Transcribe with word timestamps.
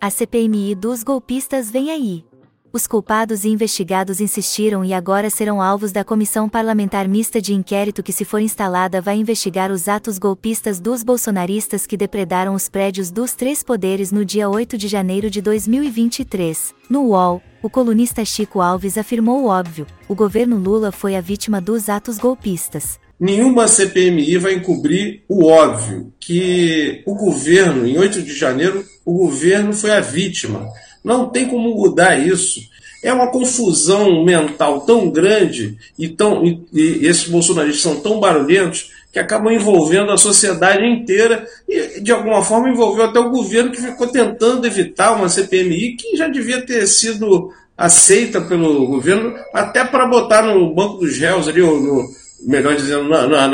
A 0.00 0.10
CPMI 0.10 0.76
dos 0.76 1.02
golpistas 1.02 1.72
vem 1.72 1.90
aí. 1.90 2.24
Os 2.72 2.86
culpados 2.86 3.42
e 3.42 3.48
investigados 3.48 4.20
insistiram 4.20 4.84
e 4.84 4.94
agora 4.94 5.28
serão 5.28 5.60
alvos 5.60 5.90
da 5.90 6.04
Comissão 6.04 6.48
Parlamentar 6.48 7.08
Mista 7.08 7.42
de 7.42 7.52
Inquérito 7.52 8.00
que, 8.00 8.12
se 8.12 8.24
for 8.24 8.40
instalada, 8.40 9.00
vai 9.00 9.16
investigar 9.16 9.72
os 9.72 9.88
atos 9.88 10.16
golpistas 10.16 10.78
dos 10.78 11.02
bolsonaristas 11.02 11.84
que 11.84 11.96
depredaram 11.96 12.54
os 12.54 12.68
prédios 12.68 13.10
dos 13.10 13.34
três 13.34 13.64
poderes 13.64 14.12
no 14.12 14.24
dia 14.24 14.48
8 14.48 14.78
de 14.78 14.86
janeiro 14.86 15.28
de 15.28 15.42
2023. 15.42 16.76
No 16.88 17.06
UOL, 17.08 17.42
o 17.60 17.68
colunista 17.68 18.24
Chico 18.24 18.60
Alves 18.60 18.96
afirmou 18.96 19.42
o 19.42 19.46
óbvio: 19.48 19.84
o 20.06 20.14
governo 20.14 20.56
Lula 20.56 20.92
foi 20.92 21.16
a 21.16 21.20
vítima 21.20 21.60
dos 21.60 21.88
atos 21.88 22.18
golpistas. 22.18 23.00
Nenhuma 23.18 23.66
CPMI 23.66 24.38
vai 24.38 24.54
encobrir 24.54 25.22
o 25.28 25.46
óbvio, 25.46 26.12
que 26.20 27.02
o 27.04 27.14
governo, 27.14 27.86
em 27.86 27.98
8 27.98 28.22
de 28.22 28.34
janeiro, 28.34 28.84
o 29.04 29.12
governo 29.14 29.72
foi 29.72 29.90
a 29.90 30.00
vítima 30.00 30.68
não 31.08 31.30
tem 31.30 31.48
como 31.48 31.74
mudar 31.74 32.18
isso. 32.18 32.60
É 33.02 33.12
uma 33.12 33.30
confusão 33.30 34.24
mental 34.24 34.80
tão 34.80 35.08
grande 35.08 35.78
e, 35.98 36.08
tão, 36.08 36.44
e, 36.44 36.60
e 36.72 37.06
esses 37.06 37.28
bolsonaristas 37.28 37.80
são 37.80 38.00
tão 38.00 38.18
barulhentos 38.18 38.90
que 39.12 39.18
acabam 39.18 39.52
envolvendo 39.52 40.10
a 40.10 40.18
sociedade 40.18 40.84
inteira 40.84 41.46
e, 41.68 42.00
de 42.00 42.12
alguma 42.12 42.42
forma, 42.44 42.68
envolveu 42.68 43.04
até 43.04 43.18
o 43.20 43.30
governo 43.30 43.70
que 43.70 43.80
ficou 43.80 44.08
tentando 44.08 44.66
evitar 44.66 45.12
uma 45.12 45.28
CPMI 45.28 45.96
que 45.96 46.16
já 46.16 46.28
devia 46.28 46.60
ter 46.60 46.86
sido 46.86 47.52
aceita 47.76 48.40
pelo 48.40 48.86
governo, 48.88 49.34
até 49.54 49.84
para 49.84 50.08
botar 50.08 50.42
no 50.42 50.74
banco 50.74 50.98
dos 50.98 51.16
réus 51.16 51.46
ali, 51.46 51.62
ou 51.62 51.80
no, 51.80 52.08
melhor 52.46 52.74
dizendo, 52.76 53.08
na, 53.08 53.26
na, 53.26 53.48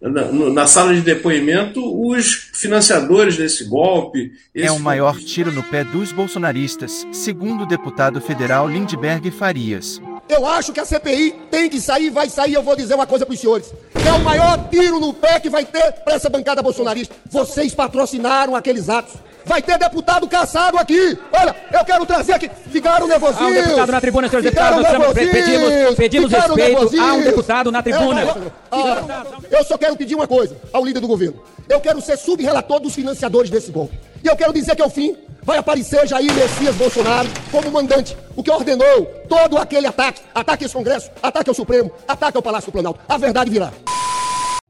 na, 0.00 0.32
na, 0.50 0.66
sala 0.66 0.94
de 0.94 1.00
depoimento, 1.00 1.80
os 2.08 2.50
financiadores 2.52 3.36
desse 3.36 3.64
golpe. 3.64 4.32
É 4.54 4.70
o 4.70 4.78
maior 4.78 5.18
tiro 5.18 5.52
no 5.52 5.62
pé 5.62 5.84
dos 5.84 6.12
bolsonaristas, 6.12 7.06
segundo 7.12 7.64
o 7.64 7.66
deputado 7.66 8.20
federal 8.20 8.68
Lindbergh 8.68 9.30
Farias. 9.30 10.00
Eu 10.28 10.46
acho 10.46 10.72
que 10.72 10.80
a 10.80 10.84
CPI 10.84 11.34
tem 11.50 11.68
que 11.68 11.80
sair, 11.80 12.10
vai 12.10 12.30
sair. 12.30 12.54
Eu 12.54 12.62
vou 12.62 12.74
dizer 12.74 12.94
uma 12.94 13.06
coisa 13.06 13.26
para 13.26 13.34
os 13.34 13.40
senhores. 13.40 13.72
É 14.06 14.12
o 14.12 14.20
maior 14.20 14.68
tiro 14.70 14.98
no 14.98 15.12
pé 15.12 15.38
que 15.38 15.50
vai 15.50 15.64
ter 15.64 15.92
para 16.02 16.14
essa 16.14 16.30
bancada 16.30 16.62
bolsonarista. 16.62 17.14
Vocês 17.30 17.74
patrocinaram 17.74 18.56
aqueles 18.56 18.88
atos. 18.88 19.14
Vai 19.46 19.60
ter 19.60 19.78
deputado 19.78 20.26
caçado 20.26 20.78
aqui. 20.78 21.18
Olha, 21.32 21.54
eu 21.72 21.84
quero 21.84 22.06
trazer 22.06 22.32
aqui. 22.32 22.50
Ficaram 22.70 23.06
nervosinhos. 23.06 23.42
Há 23.42 23.46
um 23.46 23.62
deputado 23.62 23.92
na 23.92 24.00
tribuna, 24.00 24.28
senhores 24.28 24.50
deputados. 24.50 24.82
Nós 24.82 25.12
pedimos, 25.12 25.94
pedimos 25.96 26.32
respeito. 26.32 27.00
Há 27.00 27.12
um 27.12 27.22
deputado 27.22 27.72
na 27.72 27.82
tribuna. 27.82 28.22
ah, 28.70 29.24
eu 29.50 29.64
só 29.64 29.76
quero 29.76 29.96
pedir 29.96 30.14
uma 30.14 30.26
coisa 30.26 30.56
ao 30.72 30.84
líder 30.84 31.00
do 31.00 31.08
governo. 31.08 31.42
Eu 31.68 31.80
quero 31.80 32.00
ser 32.00 32.16
subrelator 32.16 32.80
dos 32.80 32.94
financiadores 32.94 33.50
desse 33.50 33.70
golpe. 33.70 33.98
E 34.22 34.26
eu 34.26 34.36
quero 34.36 34.52
dizer 34.52 34.74
que 34.74 34.82
ao 34.82 34.90
fim 34.90 35.16
vai 35.42 35.58
aparecer 35.58 36.06
Jair 36.06 36.32
Messias 36.32 36.74
Bolsonaro 36.74 37.28
como 37.50 37.70
mandante, 37.70 38.16
o 38.34 38.42
que 38.42 38.50
ordenou 38.50 39.04
todo 39.28 39.58
aquele 39.58 39.86
ataque, 39.86 40.22
ataque 40.34 40.64
ao 40.64 40.70
Congresso, 40.70 41.10
ataque 41.22 41.50
ao 41.50 41.54
Supremo, 41.54 41.90
ataque 42.08 42.36
ao 42.36 42.42
Palácio 42.42 42.70
do 42.70 42.72
Planalto. 42.72 43.00
A 43.06 43.18
verdade 43.18 43.50
virá. 43.50 43.70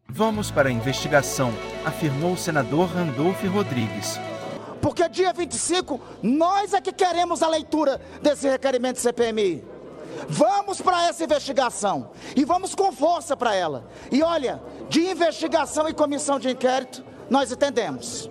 Vamos 0.09 0.51
para 0.51 0.69
a 0.69 0.73
investigação, 0.73 1.53
afirmou 1.85 2.33
o 2.33 2.37
senador 2.37 2.89
Randolph 2.89 3.43
Rodrigues. 3.53 4.19
Porque 4.95 5.09
dia 5.09 5.33
25 5.33 6.01
nós 6.23 6.73
é 6.73 6.81
que 6.81 6.93
queremos 6.93 7.43
a 7.43 7.49
leitura 7.49 8.01
desse 8.23 8.49
requerimento 8.49 8.95
de 8.95 9.03
CPMI. 9.03 9.65
Vamos 10.29 10.81
para 10.81 11.09
essa 11.09 11.25
investigação 11.25 12.13
e 12.37 12.45
vamos 12.45 12.77
com 12.77 12.93
força 12.93 13.37
para 13.37 13.53
ela. 13.57 13.85
E 14.13 14.23
olha, 14.23 14.63
de 14.89 15.05
investigação 15.05 15.89
e 15.89 15.93
comissão 15.93 16.39
de 16.39 16.49
inquérito, 16.49 17.05
nós 17.29 17.51
entendemos. 17.51 18.31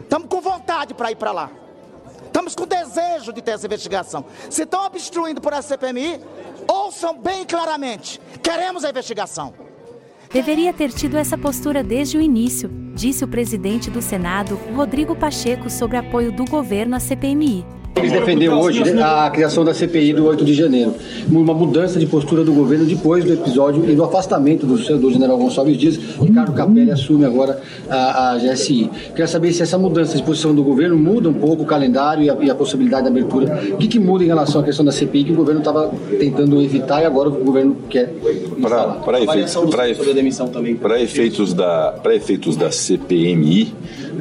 Estamos 0.00 0.28
com 0.28 0.40
vontade 0.40 0.94
para 0.94 1.12
ir 1.12 1.16
para 1.16 1.30
lá. 1.30 1.50
Estamos 2.26 2.56
com 2.56 2.66
desejo 2.66 3.32
de 3.32 3.40
ter 3.40 3.52
essa 3.52 3.66
investigação. 3.66 4.24
Se 4.50 4.64
estão 4.64 4.84
obstruindo 4.86 5.40
por 5.40 5.52
essa 5.52 5.68
CPMI, 5.68 6.20
ouçam 6.66 7.16
bem 7.16 7.46
claramente: 7.46 8.20
queremos 8.42 8.84
a 8.84 8.90
investigação. 8.90 9.69
Deveria 10.32 10.72
ter 10.72 10.92
tido 10.92 11.16
essa 11.16 11.36
postura 11.36 11.82
desde 11.82 12.16
o 12.16 12.20
início, 12.20 12.70
disse 12.94 13.24
o 13.24 13.28
presidente 13.28 13.90
do 13.90 14.00
Senado, 14.00 14.54
Rodrigo 14.76 15.16
Pacheco, 15.16 15.68
sobre 15.68 15.96
apoio 15.96 16.30
do 16.30 16.44
governo 16.44 16.94
à 16.94 17.00
CPMI. 17.00 17.66
Eles 17.96 18.12
defendeu 18.12 18.52
hoje 18.52 18.82
a 19.00 19.28
criação 19.30 19.64
da 19.64 19.74
CPI 19.74 20.12
do 20.12 20.24
8 20.24 20.44
de 20.44 20.54
janeiro, 20.54 20.94
uma 21.28 21.52
mudança 21.52 21.98
de 21.98 22.06
postura 22.06 22.44
do 22.44 22.52
governo 22.52 22.86
depois 22.86 23.24
do 23.24 23.32
episódio 23.32 23.84
e 23.90 23.94
do 23.94 24.04
afastamento 24.04 24.64
do 24.64 24.78
senador 24.78 25.12
general 25.12 25.36
Gonçalves 25.36 25.76
Dias. 25.76 25.96
Ricardo 25.96 26.52
Capelli 26.52 26.90
assume 26.90 27.24
agora 27.24 27.60
a, 27.88 28.30
a 28.30 28.38
GSI. 28.38 28.88
Quero 29.14 29.28
saber 29.28 29.52
se 29.52 29.62
essa 29.62 29.76
mudança 29.76 30.16
de 30.16 30.22
posição 30.22 30.54
do 30.54 30.62
governo 30.62 30.96
muda 30.96 31.28
um 31.28 31.34
pouco 31.34 31.64
o 31.64 31.66
calendário 31.66 32.22
e 32.22 32.30
a, 32.30 32.36
e 32.40 32.50
a 32.50 32.54
possibilidade 32.54 33.02
de 33.02 33.08
abertura. 33.08 33.60
O 33.72 33.76
que, 33.76 33.88
que, 33.88 33.98
muda 33.98 34.22
em 34.22 34.28
relação 34.28 34.60
à 34.60 34.64
questão 34.64 34.84
da 34.84 34.92
CPI 34.92 35.24
que 35.24 35.32
o 35.32 35.36
governo 35.36 35.60
estava 35.60 35.92
tentando 36.18 36.62
evitar 36.62 37.02
e 37.02 37.04
agora 37.04 37.28
o 37.28 37.32
governo 37.32 37.76
quer 37.90 38.14
para 38.60 39.20
efeitos, 39.20 39.56
para 40.80 41.00
efeitos 41.00 41.54
da 41.54 41.98
para 42.02 42.14
efeitos 42.14 42.56
da 42.56 42.70
CPMI 42.70 43.74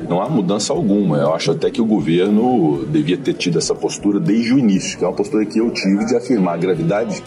não 0.10 0.22
há 0.22 0.28
mudança 0.28 0.74
alguma. 0.74 1.18
Eu 1.18 1.34
acho 1.34 1.52
até 1.52 1.70
que 1.70 1.82
o 1.82 1.86
governo 1.86 2.86
devia 2.88 3.18
ter 3.18 3.34
tido 3.34 3.58
essa 3.58 3.76
postura 3.76 4.20
desde 4.20 4.54
o 4.54 4.60
início, 4.60 4.98
que 4.98 5.04
é 5.04 5.08
uma 5.08 5.16
postura 5.16 5.46
que 5.46 5.60
eu 5.60 5.70
tive 5.72 6.06
de 6.06 6.16
afirmar 6.16 6.56
a 6.56 6.58
gravidade 6.58 7.24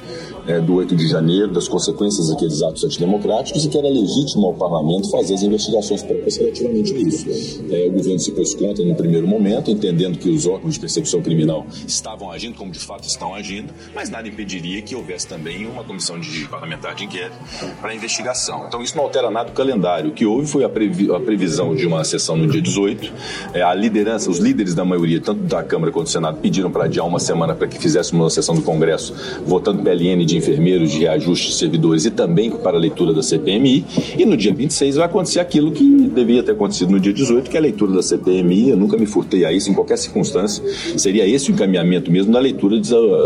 é, 0.46 0.60
do 0.60 0.74
8 0.74 0.96
de 0.96 1.08
janeiro, 1.08 1.52
das 1.52 1.68
consequências 1.68 2.28
daqueles 2.28 2.62
atos 2.62 2.84
antidemocráticos 2.84 3.64
e 3.64 3.68
que 3.68 3.78
era 3.78 3.88
legítimo 3.88 4.46
ao 4.46 4.54
parlamento 4.54 5.10
fazer 5.10 5.34
as 5.34 5.42
investigações 5.42 6.02
próprias 6.02 6.36
relativamente 6.36 6.94
a 6.94 6.98
isso. 6.98 7.64
É, 7.70 7.88
o 7.88 7.92
governo 7.92 8.18
se 8.18 8.32
pôs 8.32 8.54
contra 8.54 8.84
no 8.84 8.94
primeiro 8.94 9.26
momento, 9.26 9.70
entendendo 9.70 10.18
que 10.18 10.28
os 10.28 10.46
órgãos 10.46 10.74
de 10.74 10.80
persecução 10.80 11.22
criminal 11.22 11.66
estavam 11.86 12.30
agindo 12.30 12.56
como 12.56 12.70
de 12.70 12.78
fato 12.78 13.06
estão 13.08 13.34
agindo, 13.34 13.72
mas 13.94 14.10
nada 14.10 14.28
impediria 14.28 14.82
que 14.82 14.94
houvesse 14.94 15.26
também 15.26 15.66
uma 15.66 15.84
comissão 15.84 16.18
de 16.18 16.46
parlamentar 16.48 16.94
de 16.94 17.04
inquérito 17.04 17.36
para 17.80 17.94
investigação. 17.94 18.66
Então 18.66 18.82
isso 18.82 18.96
não 18.96 19.04
altera 19.04 19.30
nada 19.30 19.50
o 19.50 19.52
calendário. 19.54 20.10
O 20.10 20.12
que 20.12 20.26
houve 20.26 20.46
foi 20.46 20.64
a, 20.64 20.68
previ 20.68 21.12
a 21.14 21.20
previsão 21.20 21.74
de 21.74 21.86
uma 21.86 22.04
sessão 22.04 22.36
no 22.36 22.46
dia 22.46 22.60
18. 22.60 23.12
É, 23.54 23.62
a 23.62 23.74
liderança, 23.74 24.30
os 24.30 24.38
líderes 24.38 24.74
da 24.74 24.84
maioria, 24.84 25.20
tanto 25.20 25.42
da 25.42 25.62
Câmara 25.62 25.92
quanto 25.92 26.06
do 26.06 26.10
Senado, 26.10 26.38
pediram 26.38 26.70
para 26.70 26.84
adiar 26.84 27.06
uma 27.06 27.18
semana 27.18 27.54
para 27.54 27.66
que 27.66 27.78
fizéssemos 27.78 28.24
uma 28.24 28.30
sessão 28.30 28.54
do 28.54 28.62
Congresso, 28.62 29.14
votando 29.46 29.82
PLN 29.82 30.24
de 30.24 30.31
de 30.32 30.38
enfermeiros, 30.38 30.90
de 30.90 30.98
reajuste 30.98 31.48
de 31.48 31.54
servidores 31.54 32.04
e 32.04 32.10
também 32.10 32.50
para 32.50 32.76
a 32.76 32.80
leitura 32.80 33.12
da 33.12 33.22
CPMI. 33.22 33.84
E 34.18 34.24
no 34.24 34.36
dia 34.36 34.52
26 34.52 34.96
vai 34.96 35.06
acontecer 35.06 35.40
aquilo 35.40 35.70
que 35.70 35.84
devia 35.84 36.42
ter 36.42 36.52
acontecido 36.52 36.90
no 36.90 37.00
dia 37.00 37.12
18, 37.12 37.50
que 37.50 37.56
é 37.56 37.60
a 37.60 37.62
leitura 37.62 37.92
da 37.92 38.02
CPMI. 38.02 38.70
Eu 38.70 38.76
nunca 38.76 38.96
me 38.96 39.06
furtei 39.06 39.44
a 39.44 39.52
isso 39.52 39.70
em 39.70 39.74
qualquer 39.74 39.98
circunstância. 39.98 40.62
Seria 40.96 41.26
esse 41.26 41.50
o 41.50 41.54
encaminhamento 41.54 42.10
mesmo 42.10 42.32
da 42.32 42.40
leitura 42.40 42.80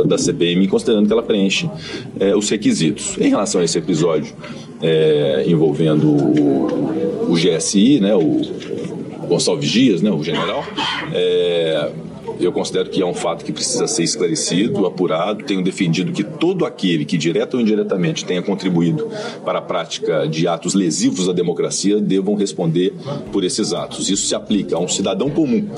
da 0.05 0.19
CPMI, 0.19 0.69
considerando 0.69 1.06
que 1.06 1.12
ela 1.12 1.22
preenche 1.22 1.69
é, 2.19 2.37
os 2.37 2.49
requisitos. 2.50 3.17
Em 3.19 3.28
relação 3.28 3.61
a 3.61 3.65
esse 3.65 3.78
episódio 3.78 4.34
é, 4.83 5.44
envolvendo 5.47 6.09
o, 6.09 7.31
o, 7.31 7.34
GSI, 7.34 8.00
né, 8.00 8.15
o 8.15 8.41
Gonçalves 9.28 9.71
Dias, 9.71 10.03
né, 10.03 10.11
o 10.11 10.23
general, 10.23 10.65
é, 11.12 11.91
eu 12.38 12.53
considero 12.53 12.91
que 12.91 13.00
é 13.00 13.06
um 13.06 13.14
fato 13.14 13.44
que 13.44 13.53
precisa 13.53 13.87
ser 13.87 14.03
esclarecido, 14.03 14.87
apurado. 14.87 15.44
Tenho 15.44 15.62
defendido 15.62 16.12
que 16.12 16.22
todo 16.22 16.64
aquele 16.64 17.04
que, 17.04 17.16
direta 17.16 17.56
ou 17.56 17.62
indiretamente, 17.62 18.25
tenha 18.25 18.42
contribuído 18.42 19.09
para 19.44 19.59
a 19.59 19.62
prática 19.62 20.26
de 20.26 20.47
atos 20.47 20.75
lesivos 20.75 21.28
à 21.28 21.32
democracia 21.32 22.00
devam 22.00 22.34
responder 22.34 22.94
por 23.32 23.44
esses 23.44 23.72
atos. 23.72 24.09
Isso 24.09 24.26
se 24.26 24.34
aplica 24.34 24.76
a 24.76 24.78
um 24.78 24.88
cidadão 24.88 25.31
comum 25.31 25.69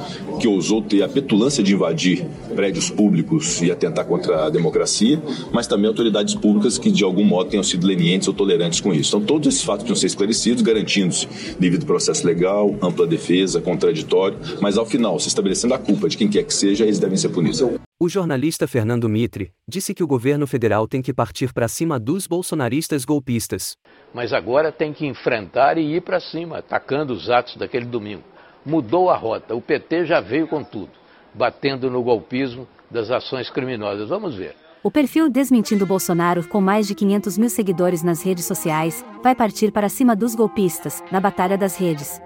que 0.41 0.49
ousou 0.49 0.83
ter 0.83 1.03
a 1.03 1.09
petulância 1.09 1.63
de 1.63 1.75
invadir 1.75 2.27
prédios 2.55 2.91
públicos 2.91 3.63
e 3.63 3.71
atentar 3.71 4.05
contra 4.05 4.47
a 4.47 4.51
democracia, 4.51 5.21
mas 5.53 5.67
também 5.67 5.89
autoridades 5.89 6.35
públicas 6.35 6.79
que, 6.79 6.91
de 6.91 7.05
algum 7.05 7.25
modo, 7.25 7.51
tenham 7.51 7.63
sido 7.63 7.87
lenientes 7.87 8.29
ou 8.29 8.35
tolerantes 8.35 8.81
com 8.81 8.93
isso. 8.93 9.17
Então, 9.17 9.21
todos 9.21 9.49
esses 9.49 9.63
fatos 9.63 9.85
precisam 9.85 10.01
ser 10.01 10.07
esclarecidos, 10.07 10.63
garantindo-se 10.63 11.29
devido 11.59 11.87
processo 11.87 12.27
legal, 12.27 12.75
ampla 12.83 13.07
defesa, 13.07 13.61
contraditório, 13.61 14.39
mas, 14.61 14.77
ao 14.77 14.87
final, 14.87 15.19
se 15.19 15.29
estabelecendo 15.29 15.75
a 15.75 15.79
culpa 15.79 16.09
de 16.09 16.17
quem 16.17 16.29
quer 16.29 16.38
que 16.45 16.55
seja, 16.55 16.85
eles 16.85 16.99
devem 16.99 17.17
ser 17.17 17.29
punidos. 17.31 17.61
O 18.01 18.09
jornalista 18.09 18.69
Fernando 18.69 19.09
Mitre 19.09 19.53
disse 19.69 19.93
que 19.93 20.03
o 20.03 20.07
governo 20.07 20.47
federal 20.47 20.87
tem 20.87 21.03
que 21.03 21.13
partir 21.13 21.53
para 21.53 21.69
cima 21.69 21.99
dos 21.99 22.27
bolsonaristas 22.27 23.05
golpistas. 23.05 23.77
Mas 24.15 24.33
agora 24.33 24.71
tem 24.71 24.93
que 24.93 25.07
enfrentar 25.07 25.79
e 25.79 25.97
ir 25.97 26.03
para 26.03 26.21
cima, 26.21 26.59
atacando 26.59 27.13
os 27.13 27.29
atos 27.29 27.57
daquele 27.57 27.87
domingo. 27.87 28.23
Mudou 28.65 29.11
a 29.11 29.17
rota, 29.17 29.55
o 29.55 29.61
PT 29.61 30.07
já 30.07 30.21
veio 30.21 30.47
com 30.47 30.63
tudo, 30.63 30.91
batendo 31.35 31.91
no 31.91 32.03
golpismo 32.03 32.69
das 32.91 33.11
ações 33.11 33.51
criminosas. 33.51 34.09
Vamos 34.09 34.35
ver. 34.35 34.55
O 34.83 34.91
perfil 34.91 35.29
Desmentindo 35.29 35.85
Bolsonaro, 35.85 36.47
com 36.49 36.61
mais 36.61 36.87
de 36.87 36.95
500 36.95 37.37
mil 37.37 37.51
seguidores 37.51 38.03
nas 38.03 38.23
redes 38.23 38.45
sociais, 38.45 39.05
vai 39.23 39.35
partir 39.35 39.73
para 39.73 39.89
cima 39.89 40.15
dos 40.15 40.35
golpistas, 40.35 41.03
na 41.11 41.21
batalha 41.21 41.59
das 41.59 41.77
redes. 41.77 42.21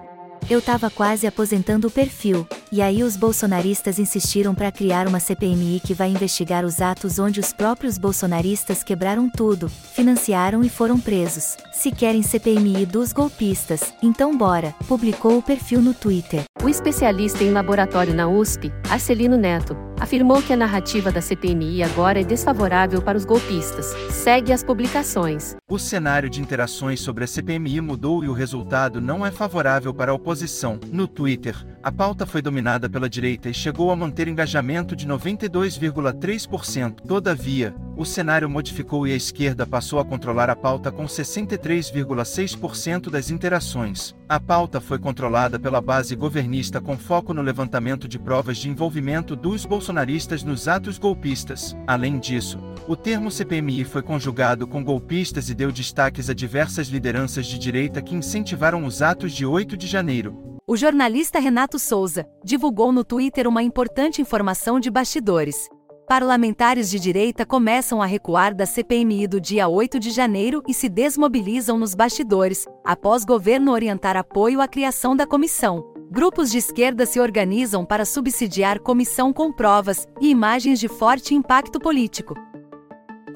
Eu 0.50 0.60
tava 0.60 0.90
quase 0.90 1.26
aposentando 1.26 1.88
o 1.88 1.90
perfil, 1.90 2.46
E 2.70 2.80
aí 2.80 3.02
os 3.02 3.18
bolsonaristas 3.18 3.98
insistiram 3.98 4.54
para 4.54 4.72
criar 4.72 5.06
uma 5.06 5.20
CPMI 5.20 5.80
que 5.84 5.92
vai 5.92 6.08
investigar 6.08 6.64
os 6.64 6.80
atos 6.80 7.18
onde 7.18 7.38
os 7.38 7.52
próprios 7.52 7.98
bolsonaristas 7.98 8.82
quebraram 8.82 9.28
tudo, 9.28 9.68
financiaram 9.68 10.64
e 10.64 10.70
foram 10.70 10.98
presos. 10.98 11.56
Se 11.70 11.90
querem 11.90 12.22
CPMI 12.22 12.86
dos 12.86 13.12
golpistas, 13.12 13.92
então 14.02 14.36
bora, 14.36 14.74
publicou 14.88 15.36
o 15.36 15.42
perfil 15.42 15.82
no 15.82 15.92
Twitter. 15.92 16.44
O 16.62 16.68
especialista 16.68 17.44
em 17.44 17.50
laboratório 17.50 18.14
na 18.14 18.26
USP, 18.26 18.72
Arcelino 18.88 19.36
Neto, 19.36 19.76
afirmou 20.02 20.42
que 20.42 20.52
a 20.52 20.56
narrativa 20.56 21.12
da 21.12 21.20
CPMI 21.20 21.84
agora 21.84 22.20
é 22.20 22.24
desfavorável 22.24 23.00
para 23.00 23.16
os 23.16 23.24
golpistas. 23.24 23.86
Segue 24.10 24.52
as 24.52 24.64
publicações. 24.64 25.54
O 25.70 25.78
cenário 25.78 26.28
de 26.28 26.40
interações 26.40 27.00
sobre 27.00 27.22
a 27.22 27.26
CPMI 27.26 27.80
mudou 27.80 28.24
e 28.24 28.28
o 28.28 28.32
resultado 28.32 29.00
não 29.00 29.24
é 29.24 29.30
favorável 29.30 29.94
para 29.94 30.10
a 30.10 30.14
oposição. 30.14 30.80
No 30.90 31.06
Twitter, 31.06 31.54
a 31.84 31.92
pauta 31.92 32.26
foi 32.26 32.42
dominada 32.42 32.90
pela 32.90 33.08
direita 33.08 33.48
e 33.48 33.54
chegou 33.54 33.92
a 33.92 33.96
manter 33.96 34.26
engajamento 34.26 34.96
de 34.96 35.06
92,3%. 35.06 36.96
Todavia, 37.06 37.72
o 37.96 38.04
cenário 38.04 38.48
modificou 38.48 39.04
e 39.06 39.12
a 39.12 39.16
esquerda 39.16 39.66
passou 39.66 39.98
a 39.98 40.04
controlar 40.04 40.50
a 40.50 40.56
pauta 40.56 40.90
com 40.90 41.04
63,6% 41.04 43.10
das 43.10 43.30
interações. 43.30 44.14
A 44.28 44.40
pauta 44.40 44.80
foi 44.80 44.98
controlada 44.98 45.58
pela 45.58 45.80
base 45.80 46.14
governista 46.16 46.80
com 46.80 46.96
foco 46.96 47.34
no 47.34 47.42
levantamento 47.42 48.08
de 48.08 48.18
provas 48.18 48.56
de 48.58 48.70
envolvimento 48.70 49.36
dos 49.36 49.66
bolsonaristas 49.66 50.42
nos 50.42 50.66
atos 50.68 50.98
golpistas. 50.98 51.76
Além 51.86 52.18
disso, 52.18 52.58
o 52.88 52.96
termo 52.96 53.30
CPMI 53.30 53.84
foi 53.84 54.02
conjugado 54.02 54.66
com 54.66 54.82
golpistas 54.82 55.50
e 55.50 55.54
deu 55.54 55.70
destaques 55.70 56.30
a 56.30 56.34
diversas 56.34 56.88
lideranças 56.88 57.46
de 57.46 57.58
direita 57.58 58.00
que 58.00 58.14
incentivaram 58.14 58.84
os 58.84 59.02
atos 59.02 59.32
de 59.32 59.44
8 59.44 59.76
de 59.76 59.86
janeiro. 59.86 60.58
O 60.66 60.76
jornalista 60.76 61.38
Renato 61.38 61.78
Souza 61.78 62.26
divulgou 62.44 62.92
no 62.92 63.04
Twitter 63.04 63.48
uma 63.48 63.62
importante 63.62 64.22
informação 64.22 64.80
de 64.80 64.90
bastidores. 64.90 65.68
Parlamentares 66.12 66.90
de 66.90 67.00
direita 67.00 67.46
começam 67.46 68.02
a 68.02 68.04
recuar 68.04 68.54
da 68.54 68.66
CPMI 68.66 69.26
do 69.26 69.40
dia 69.40 69.66
8 69.66 69.98
de 69.98 70.10
janeiro 70.10 70.62
e 70.68 70.74
se 70.74 70.86
desmobilizam 70.86 71.78
nos 71.78 71.94
bastidores, 71.94 72.66
após 72.84 73.24
governo 73.24 73.72
orientar 73.72 74.14
apoio 74.14 74.60
à 74.60 74.68
criação 74.68 75.16
da 75.16 75.26
comissão. 75.26 75.90
Grupos 76.10 76.50
de 76.50 76.58
esquerda 76.58 77.06
se 77.06 77.18
organizam 77.18 77.82
para 77.82 78.04
subsidiar 78.04 78.78
comissão 78.78 79.32
com 79.32 79.50
provas 79.50 80.06
e 80.20 80.28
imagens 80.28 80.78
de 80.78 80.86
forte 80.86 81.34
impacto 81.34 81.80
político. 81.80 82.34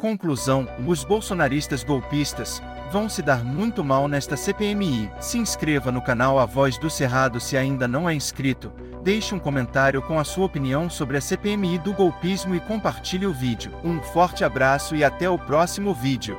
Conclusão: 0.06 0.68
os 0.86 1.02
bolsonaristas 1.02 1.82
golpistas 1.82 2.62
vão 2.92 3.08
se 3.08 3.20
dar 3.22 3.44
muito 3.44 3.82
mal 3.82 4.06
nesta 4.06 4.36
CPMI. 4.36 5.10
Se 5.18 5.36
inscreva 5.36 5.90
no 5.90 6.00
canal 6.00 6.38
A 6.38 6.46
Voz 6.46 6.78
do 6.78 6.88
Cerrado 6.88 7.40
se 7.40 7.56
ainda 7.56 7.88
não 7.88 8.08
é 8.08 8.14
inscrito. 8.14 8.72
Deixe 9.02 9.34
um 9.34 9.40
comentário 9.40 10.00
com 10.00 10.16
a 10.16 10.22
sua 10.22 10.46
opinião 10.46 10.88
sobre 10.88 11.16
a 11.16 11.20
CPMI 11.20 11.78
do 11.78 11.92
golpismo 11.92 12.54
e 12.54 12.60
compartilhe 12.60 13.26
o 13.26 13.34
vídeo. 13.34 13.72
Um 13.82 14.00
forte 14.00 14.44
abraço 14.44 14.94
e 14.94 15.02
até 15.02 15.28
o 15.28 15.36
próximo 15.36 15.92
vídeo. 15.92 16.38